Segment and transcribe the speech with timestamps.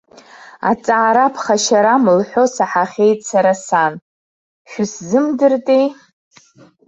[0.71, 3.93] Аҵаара ԥхашьарам лҳәо саҳахьеит сара сан,
[4.69, 5.85] шәысзымдыртеи?